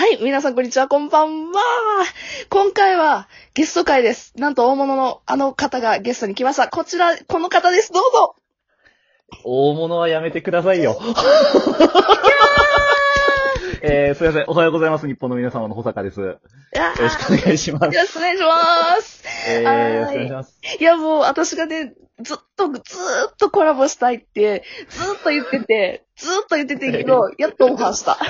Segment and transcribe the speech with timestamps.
[0.00, 1.60] はい、皆さんこんにちは、こんばんは。
[2.48, 4.32] 今回はゲスト会です。
[4.38, 6.68] なんと大物のあの方がゲストに来ました。
[6.68, 7.92] こちら、この方です。
[7.92, 8.34] どうぞ。
[9.44, 10.98] 大物はやめてくださいよ。
[13.82, 14.44] えー、すいません。
[14.46, 15.06] おはようございます。
[15.06, 16.18] 日本の皆様の保坂です。
[16.18, 16.38] よ
[16.98, 17.84] ろしくお願いします。
[17.94, 19.22] よろしくお願いします。
[19.50, 20.58] えはいー、よろしくお願いします。
[20.80, 21.92] いや、もう私がね、
[22.22, 22.80] ずっと、ずー
[23.32, 28.18] っとコラボしたいって、ずーっと言ってて、ずーっと言っててけど、やっとオファーした。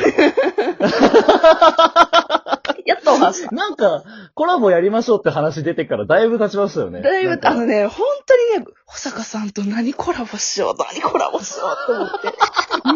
[2.87, 3.51] やっとオファーした。
[3.55, 4.05] なんか、
[4.35, 7.03] コラボやりましょうって話出てからだいぶ経ちましたよね。
[7.03, 12.29] だいぶ、あのね、本当にね、保坂さんと何コラボしよう、何コラボしようって思って。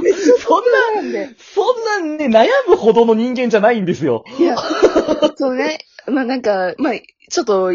[0.00, 1.30] めっちゃそんな、なんで。
[1.38, 4.22] そんなね、悩むほどの人間じゃないんですよ。
[4.38, 4.56] いや、
[5.36, 5.80] そうね。
[6.06, 6.92] まあなんか、まあ、
[7.30, 7.72] ちょっと、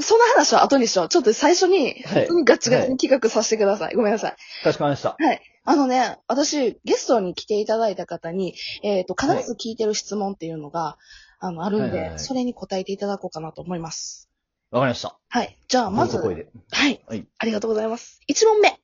[0.00, 1.08] その話は後にしよう。
[1.08, 3.94] ちょっと最初に、はいにガチガチに企画させてください。
[3.96, 4.36] ごめんなさい。
[4.62, 5.16] かしこまりました。
[5.18, 5.42] はい。
[5.64, 10.98] あのね、私、ゲストに来ていただいた方に、えっ、と、必ず聞いてる質問っていうのが、
[11.40, 14.28] あの、あるんで、はいはいはいそれに答えていただこうかなと思います。
[14.70, 15.16] わかりました。
[15.28, 15.56] はい。
[15.68, 16.48] じゃあ、まず、どうぞ声で。
[16.70, 17.00] はい。
[17.06, 18.20] はいありがとうございます。
[18.28, 18.78] 1問目。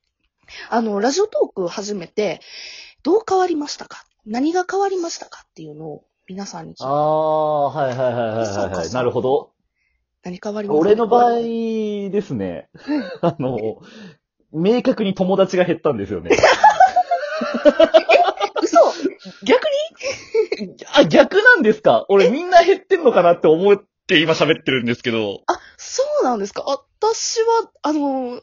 [0.69, 2.41] あの、ラジオトーク始めて、
[3.03, 4.03] どう変わりましたか？
[4.25, 8.91] 何が変わりましたかっていうのを皆さんに聞いて、あー、はいはいはいはいそうかはいはい。
[8.91, 9.51] なるほど。
[10.23, 10.81] 何変わりました？
[10.81, 12.69] 俺の場合ですね、
[13.21, 13.81] あの、
[14.51, 16.31] 明確に友達が減ったんですよね。
[18.61, 18.79] 嘘
[19.43, 19.63] 逆
[20.59, 20.75] に？
[20.93, 22.05] あ、逆なんですか？
[22.09, 25.41] 俺みんな減ってんのかなって思って今喋ってるんですけど。
[25.47, 26.63] あ、そうなんですか？
[26.65, 28.39] 私は、あの、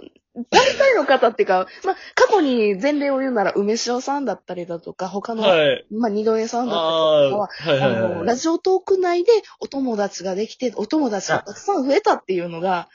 [0.51, 5.85] 大体の方っていうか、まあ、過去に前例を言うなら、梅塩さんだったりだとか、他の、はい。
[5.91, 7.49] まあ、二度江さんだったりあとかは、
[7.87, 7.89] あ、
[8.19, 8.27] の、い。
[8.27, 12.89] ラジオトーク内でお友達ができて、お友達がたくさん増えたっていうのが、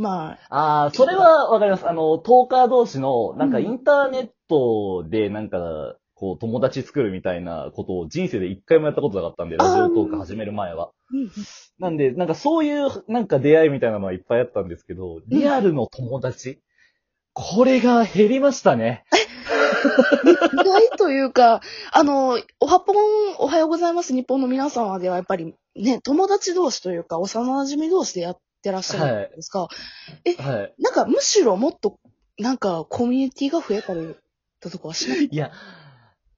[0.00, 1.86] まあ、ああ、それはわかります。
[1.86, 3.64] あの、トーカー同士の、なんかうん。
[3.66, 5.58] インターネットで、なんか、
[6.14, 10.92] こう、友達作るみたいなことを人生で一回もやったことなかったんで、ラジオトーク始める前は。
[11.12, 11.30] うん
[11.78, 16.62] なんで、なんかそういう、なんか出会いみたいなのはいっぱいあったんですけど、リアルの友達、
[17.34, 19.04] これが減りましたね。
[20.52, 21.60] 意外というか、
[21.92, 22.96] あの、おはぽん、
[23.38, 24.14] おはようございます。
[24.14, 29.60] 日本の皆様ではやっぱりね、友達同士というか、幼馴染同士でやってらっしゃるじゃないですか。
[29.60, 30.74] はい。
[30.78, 31.98] なんかむしろもっと、
[32.38, 34.14] なんかコミュニティが増えたり
[34.60, 35.26] だとかはしない？
[35.26, 35.52] いや、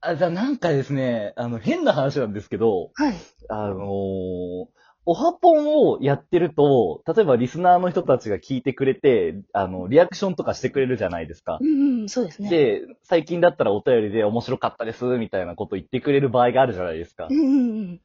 [0.00, 3.15] あ、じゃあなんかですね、あの、変な話なんですけど、はい。
[3.49, 4.66] あのー
[5.05, 11.65] おはぽんをやってると、例えばリスナーの人たちが聞いてくれて、あの、リアクションとかしてくれるじゃないですかう。
[11.65, 12.49] んうん、そうですね。
[12.49, 17.34] で、最近だったらお便りで面白かったです、みたいなこと言ってくれる場合があるじゃないですかう。
[17.34, 18.00] んうんうん。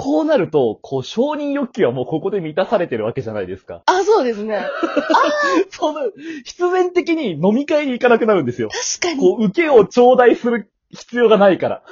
[0.00, 3.82] こうなると、こう、承認欲求はもうここで満たされてるわけじゃないですか。
[3.86, 4.62] あ、そうですね。
[5.70, 6.12] その、
[6.44, 8.68] 必然的に飲み会に行かなくなるんですよ。
[9.00, 9.20] 確かに。
[9.20, 11.82] こう、受けを頂戴する必要がないから。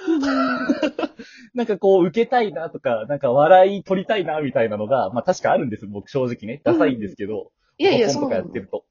[1.53, 6.61] なんかこう、受けたいなとか、なんか笑い取りたいなみたいなのが、まあ確かあるんです、僕正直ね。
[6.62, 7.50] ダサいんですけど。
[7.77, 8.84] いやいや、そうかやってると。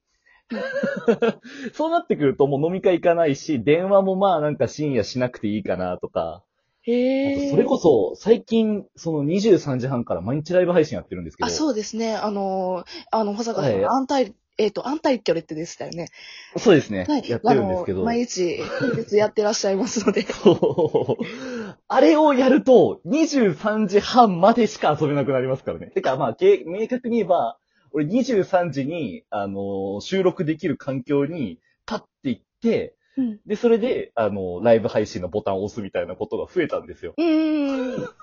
[1.72, 6.44] そうなってくるともう飲み会行かないし、電話もまあなんか深夜しなくていいかなとか。
[6.86, 7.44] あへえ。
[7.46, 11.46] とそれこそ、最近、その23時半から毎日ライブ配信やってるんですけど。
[11.46, 12.14] あ、そうですね。
[12.14, 16.08] あのー、あの、保坂さん、はい安泰、えっ、と、安泰距離ってでしたよね。
[16.56, 17.04] そうですね。
[17.08, 17.28] はい。
[17.28, 18.04] やってるんですけど。
[18.04, 20.22] 毎日、平日やってらっしゃいますので。
[20.32, 21.24] そう。
[21.88, 25.88] あれをやると、23時半までしか遊べなくなりますからね。
[25.88, 27.58] てか、まあ、け明確に言えば、
[27.92, 33.40] 俺23時に、あのー収録できる環境に、パッて行って、うん。
[33.46, 37.14] で、それで、あのーライブ配信のボタンを押すみたいなことが増えたんですよ。
[37.16, 38.00] うーん。
[38.06, 38.14] だか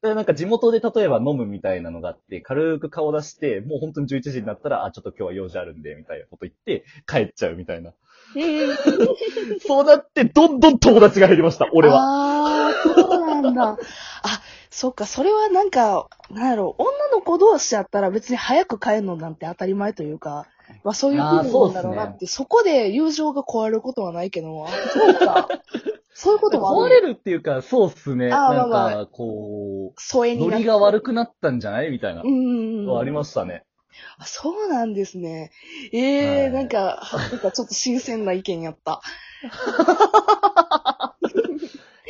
[0.00, 7.92] らなんか地元で例えば飲むみたいなのがあって、軽く顔出して、もう本当に11時になったら、あ、ちょっと今日は用事あるんで、みたいなこと言って、帰っちゃうみたいな。
[8.36, 8.68] ええ
[9.60, 12.00] そうなって、どんどん友達が減りました、俺は。
[12.00, 13.70] ああ、そうなんだ。
[13.70, 13.76] あ、
[14.70, 20.46] そっか、それはなんか、なんやろう、女の子同士やったら別に早く帰るのなんて当たり前というか、
[20.84, 25.48] まあそういう部分なんだろうなって、そこで友情が壊れることはないけど、あ そうか。
[26.14, 26.96] そういうこともある。
[26.96, 28.32] 壊れるっていうか、そうっすね。
[28.32, 31.90] あーなんまあまか、こう、疎遠になってノリが悪くなったんじゃない？
[31.90, 32.26] みたいなう。
[32.26, 32.98] んうんうん。
[32.98, 33.64] ありましたね。
[34.18, 35.50] あそうなんですね。
[35.92, 37.00] ええはいなんか、
[37.30, 39.00] なんかちょっと新鮮な意見やった。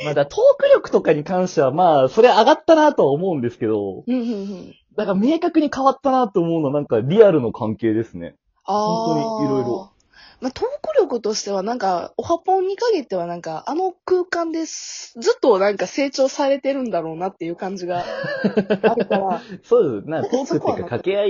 [0.04, 4.74] まあ、だからトーク力とかに関しては、まあ、それ上がったなとは思うんですけど、うんうんうん。
[4.96, 8.36] だから明確に変わったなと思うのは、なんかリアルの関係ですね。
[8.68, 8.86] ああ。
[8.86, 9.92] 本当にいろいろ。
[10.40, 18.04] まあ、トーク力としては、なんか、おはぽんに限っては、なんか、あの空間です、ずっとなんか成長されてるんだろうなっていう感じが
[18.84, 19.42] あるから。
[19.64, 20.08] そうです。
[20.08, 21.24] なんかトークっていうか、掛け合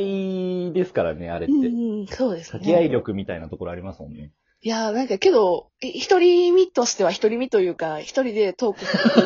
[0.68, 1.54] いですからね、あれって。
[1.54, 2.58] うんうん、そうですね。
[2.58, 4.32] 掛け合い力みたいなところありますもんね。
[4.60, 9.20] いやー、なんかけど、い一人身としては一人身というか、一人でトークす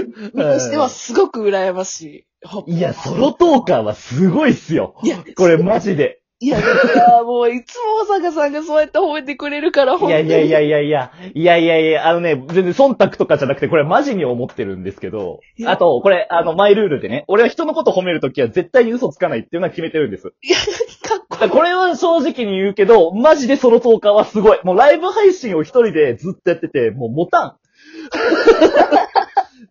[0.00, 2.26] る 身としてはすごく羨まし
[2.66, 2.72] い。
[2.74, 4.96] いや、ソロトーカーはすごいっすよ。
[5.04, 6.21] いや、これマジで。
[6.42, 10.28] いや、だからもういつも小坂さんがそうやって褒めてくれるから、い本当に。
[10.28, 20.32] やいやいやいやいや、いやいやいや、あのね、全然忖度とかじゃなくて、これマジに思ってるんですけどい、やあと、これ、あの、マイルールでね、俺は人のこと褒めるときは絶対に嘘つかないっていうのは決めてるんです。
[20.42, 24.58] いや、かっこだからこれは正直に言うけど、マジでソロトーカーはすごい。
[24.64, 27.56] もうライブ配信を一人でずっとやってて、もう持たん。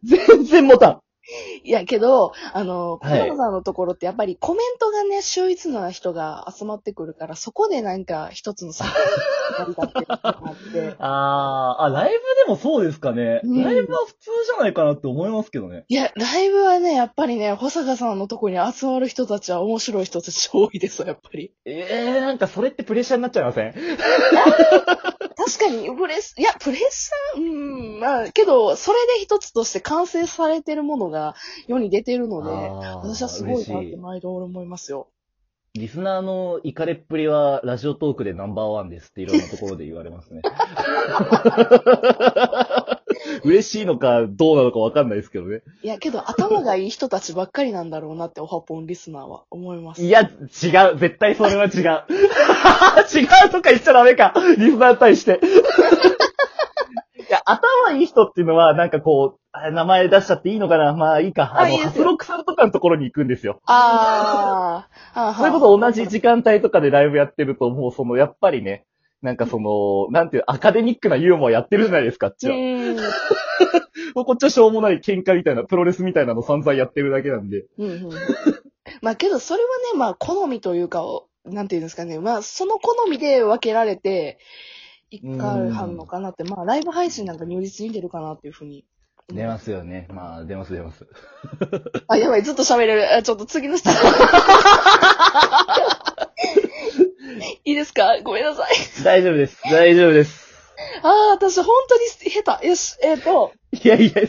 [0.05, 1.01] 全然持たん。
[1.63, 8.89] いいや、けど、あの、小はい山さんのところってやっぱりコメントがね、秀逸な人が集まってくるから、そこでなんか一つの作
[9.57, 10.95] 品になりたっていうのがあって。
[10.99, 13.41] あー、あ、ライブでもそうですかね。
[13.43, 15.85] うんライブは普通じゃないかなって思いますけどね。
[15.87, 21.53] いや、ライブはね、やっぱりね、保坂さんのとこに集まる人たちは面白い人たち多いですよ、やっぱり。
[21.65, 23.73] えー、なんかそれってプレッシャーになっちゃいません？
[23.73, 27.43] 確かに、プレッ、いや、プレッシャー、う
[27.97, 31.20] ん、まあ、けど、それで一つとして完成されてるものが
[31.67, 35.07] 世に出てるので、私はすごいなって毎度思いますよ。
[35.73, 40.41] リスナーのイカレっぷりはラジオトークでナンバーワンですっていろんなところで言われますね。
[43.43, 45.61] 嬉しいのかどうなのかわかんないですけどね。
[45.81, 50.03] いや、けど、頭がいい人たちばっかりなんだろうなって、オハポンリスナーは思います。
[50.03, 50.29] いや、違う。
[50.97, 51.71] 絶対それは違う。
[51.79, 54.33] 違うとか言っちゃダメか。
[54.57, 55.39] リスナーに対して。
[57.31, 60.91] いや、頭いい人っていうのは、なんかこう、あ名前出しちゃっていいのかな？
[60.93, 61.53] まあいいか。
[61.55, 63.61] あの、あいいハスロックさんとかのところに行くんですよ。
[63.67, 68.85] あー あー、それこそ同じ時間帯とかでライブやってると、もうその、やっぱりね、
[69.21, 72.55] なんかその、なんていう、アカデミックなユーモアやってるじゃないですか、あっちは。
[74.13, 77.63] もうこっちはしょうもない喧嘩みたいな、プロレスみたいなの散々やってるだけなんで。
[77.77, 78.09] うんうん。
[79.01, 81.05] まあけど、それはね、まあ、好みというか、
[81.45, 82.19] なんていうんですかね。
[82.19, 84.37] まあ、その好みで分けられて、
[85.11, 88.85] いかはんのかなって、まあ、ライブ配信なんか如実に出るかなっていうふうに。
[89.31, 90.07] 出ますよね。
[90.09, 91.05] まあ、出ます出ます。
[92.07, 93.15] あ、やばい、ずっと喋れる。
[93.15, 93.93] あちょっと次の質問。
[97.63, 98.19] いいですか？
[98.23, 98.71] ごめんなさい。
[99.03, 99.57] 大丈夫です。
[99.71, 100.50] 大丈夫です。
[101.03, 102.67] ああ、私本当に下手。
[102.67, 104.21] よし、えっ、と、いやいや、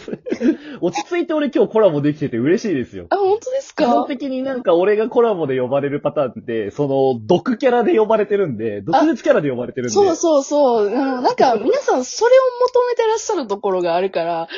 [0.80, 3.06] 落ち着いて俺今日コラボできてて嬉しいですよ。
[3.10, 9.94] あ、本当です基本か的になんか俺がコラボで呼ばれるパターンって、その、毒キャラで呼ばれてるんで、毒舌キャラで呼ばれてるんで。
[9.94, 10.90] そうそうそう。
[10.90, 14.48] なんか、皆さんそれを求めてらっしゃるところがあるから、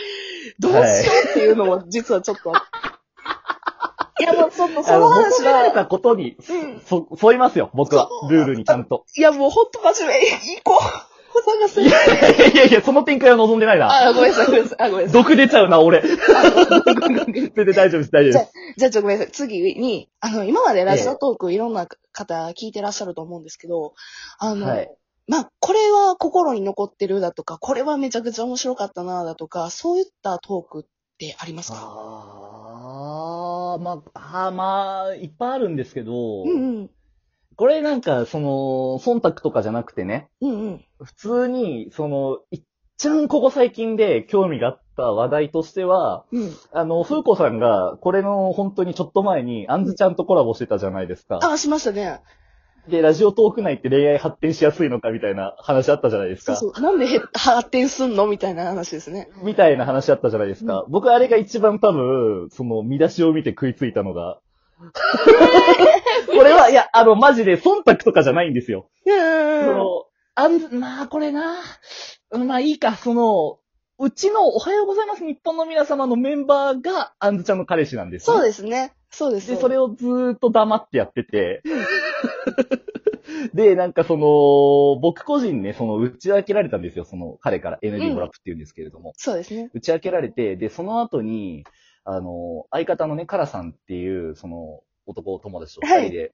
[0.58, 0.82] どうしよ
[1.26, 2.52] うっていうのも実はちょっと。
[4.20, 9.06] いや、もうその、そあの、の話求められは、たことに、うんそ、沿いますよ、僕はルールにちゃんと。
[9.16, 10.26] いや、もうほんと真面目。
[10.56, 10.78] 行こ
[11.10, 11.13] う。
[11.34, 11.90] 小坂さんい。
[11.90, 14.08] やいやいやその展開は望んでないな。
[14.08, 14.78] あ、ごめんなさい、ごめんなさい。
[14.80, 15.22] あ、ごめんなさい。
[15.22, 16.02] 毒出ちゃうな、俺。
[16.02, 16.16] 全
[17.54, 18.52] 然大丈夫です、大丈夫です。
[18.76, 19.32] じゃあ、ちょっとごめんなさい。
[19.32, 23.94] 次に、あの、今までラジオトークいろんな方聞いてらっしゃると思うんですけど、
[24.38, 24.90] あの、はい
[25.26, 30.84] まあ、これは心に残ってるだとか、これはめちゃくちゃ面白かったなだとか、そういったトークっ
[31.16, 31.78] てありますか？
[31.80, 36.90] あー、まあ、あーまあ、いっぱいあるんですけど、うんうん。
[37.56, 40.84] これなんか、その、忖度とかじゃなくてね、うんうん。
[41.02, 42.62] 普通に、その、いっ
[42.96, 46.52] ちゃんここ最近で興味があった話題としては、うん。
[46.72, 51.40] あの、風子さんが、これの本当にちょっと前に、あんずちゃんとコラボしてたじゃないですか。
[51.42, 52.20] あ、しましたね。
[52.88, 56.54] で、ラジオトーク内って恋愛発展しやすいのかみたいな話あったじゃないですか。
[56.56, 56.84] そうそう。
[56.84, 59.30] なんでへ発展すんのみたいな話ですね。
[59.42, 60.84] みたいな話あったじゃないですか。
[60.88, 64.38] 僕あれが一番多分、その見出しを見て食いついたのが。
[66.26, 68.88] これは、いや、あの、マジで忖度とかじゃないんですよ。
[69.06, 69.76] うそん。
[69.76, 71.56] の、あん、まあ、これな。
[72.30, 73.58] うんまあいいか、その、
[73.98, 78.92] うちのおはようございます日本の皆様のメンバーがあんずちゃんの彼氏なんです、そうでですね。
[79.10, 79.48] そうです。
[79.48, 81.62] で、それをずーっと黙ってやってて。
[83.54, 87.78] で、なんかその、僕個人ね、その、打ち明けられたんですよ、その、彼から。
[87.82, 89.12] ND ボラップって言うんですけれども。
[89.16, 89.70] そうですね。
[89.72, 91.64] 打ち明けられて、で、その後に、
[92.04, 96.32] あの、相方のね、カラさんっていう、その、男友達と二人で、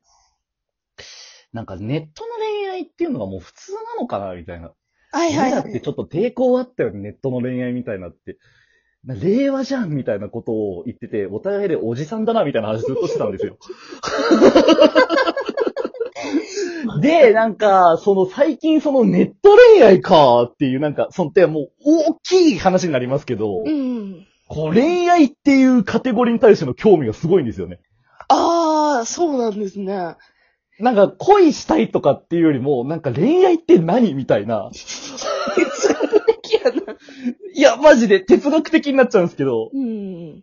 [1.53, 4.73] なんかネットの恋愛っていうのがもう普通なのかな、みたいな。
[5.13, 8.39] はいはいだってちょっと抵抗あったよね、ネットの恋愛みたいなって。
[9.05, 13.57] な令和じゃんみたいなことを言ってて、お互いでおじさんだなみたいな話ずっとしてたんですよ。
[17.01, 24.27] で、なんか、その最近そのネット恋愛かっていうなんか、そのってもう大きい話になりますけど、うん。
[24.51, 27.79] こう恋愛っていうカテゴリーに対しての興味がすごいんですよね。
[28.27, 30.17] ああ、そうなんですね。
[30.81, 34.71] なんか恋したいとかっていうよりも、なんか恋愛って何みたいな。
[34.73, 36.97] 哲学的やな。
[37.55, 40.43] いや、マジで哲学的になっちゃうんですけど、うん。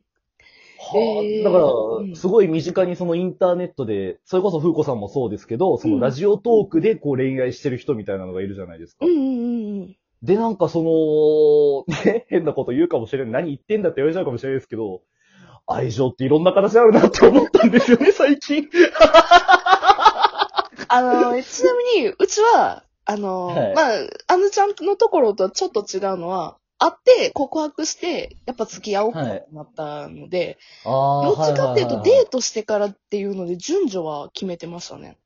[0.79, 9.05] はあ、へーだからうん、すごい身近にそのインターネットで、それこそ風子さんもそうですけど、そのラジオトークでこう恋愛してる人みたいなのがいるじゃないですか。
[9.05, 9.46] うんうんうんうん。
[10.23, 13.33] で、なんかその、 ね、変なこと言うかもしれない。
[13.43, 15.01] 何言ってんだって言われちゃうかもしれないですけど、
[15.67, 18.69] 愛情っていろんな形あるなって思ったんですよね、最近。
[20.89, 23.93] あの、ちなみに、うちは、あの、はいまあ、
[24.27, 30.89] あのちゃんのところとはちょっと違うのは、会って告白して、やっぱ付き合おうってなったので、あ
[31.25, 35.17] どっちかっていうとはいはいはいデートしてからっていうので順序は決めてましたね。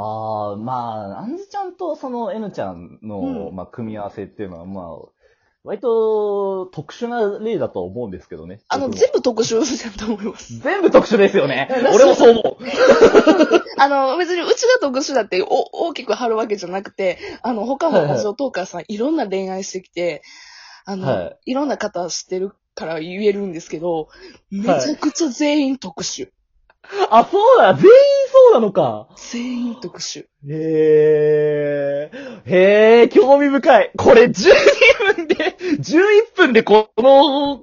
[0.00, 4.84] ああ、まあ、あんずちゃんとその N ちゃんの、うんまあ、組み合わせっていうのは、まあ、
[5.64, 8.60] 割と特殊な例だと思うんですけどね。
[8.68, 10.58] あの、僕も全部特殊だと思います。
[10.60, 11.92] 全部特殊ですよね だ。
[11.92, 12.56] 俺もそう思う。
[13.76, 15.48] あの、別にうちが特殊だってお
[15.88, 20.22] 大きく貼るわけじゃなくて、あの、他のラジオトーカーさん、いろんな恋愛してきて、
[20.84, 24.08] あの、はいい、ろんな方知ってるから言えるんですけど、
[24.50, 26.30] めちゃくちゃ全員特殊。
[27.10, 27.90] あ、そうだ全員
[28.30, 29.08] そうなのか。
[29.16, 30.20] 全員特殊。
[30.20, 32.10] へえ。
[32.46, 33.90] へえ、興味深い。
[33.96, 37.62] これ12分で、 11分でこの、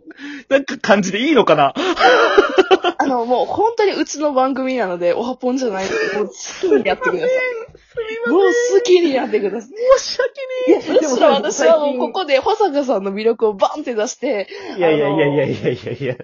[0.50, 1.74] なんか感じでいいのかな？
[2.98, 8.29] あの、もう本当にうちの番組なので、オハポンじゃないので、もう好きにやってください。
[8.29, 8.41] もう
[8.74, 9.70] 好きにやってください。
[9.98, 10.41] 申し訳
[10.74, 10.91] ねえ。
[10.91, 16.15] むしろ私はもうここで保坂さんの魅力をバンって出して、いやいやいやいやいやいやいや。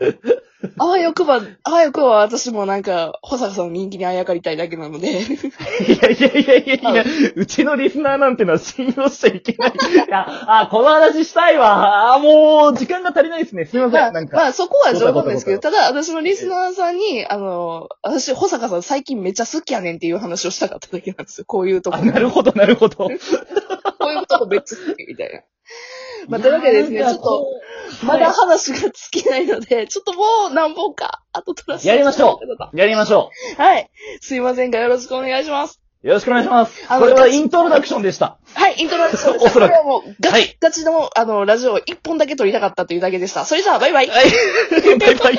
[0.78, 5.10] あわよくば、あわよくば私もなんか、保坂さんの人気にあやかりたいだけなので。
[5.10, 9.72] いやいやいやいやいや、うちのリスナーなんてのは信用しちゃいけない。
[9.72, 10.26] いや、
[10.62, 12.14] あ、この話したいわ。
[12.14, 13.66] あ、もう、時間が足りないですね。
[13.66, 14.02] すみません。
[14.02, 14.38] まあ、なんか。
[14.38, 21.46] まあ、そこは冗談ですけど、ただ、私のリスナーさんに、あの、私、保坂さん最近めっちゃ好きやねんっていう話をしたかっただけなんですよ。
[21.46, 22.06] こういうとこあ、。
[22.06, 22.98] なるほど、なるほど。
[23.08, 25.42] こういうとこめっちゃ好きみたいな。
[26.28, 27.48] まあ、というわけでですね、ちょっと、
[28.04, 32.46] まだ話が尽きないので、ちょっともう何本か、あと取らせてやりましょう。
[32.74, 32.78] う。
[32.78, 33.90] やりましょはい。
[34.22, 35.82] すいませんが、よろしくお願いします。
[36.04, 36.08] う。
[36.08, 36.86] よろしくお願いします。
[36.90, 38.40] あのこれはイントロダクションでした。
[38.54, 39.30] はい、イントロです。
[39.30, 43.46] おそらくこれはもう、ガチはいガチの、あの、ラジオを一本だけ撮りたかったというだけでした。
[43.46, 44.08] それじゃあ、バイバイ。
[44.08, 44.26] はい。
[44.98, 45.38] バイバイ。